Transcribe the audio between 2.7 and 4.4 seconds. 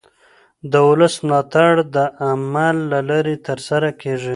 له لارې ترلاسه کېږي